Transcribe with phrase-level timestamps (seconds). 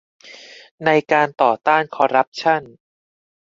[0.85, 2.61] ในการต่อต้านคอร์รัปชั่น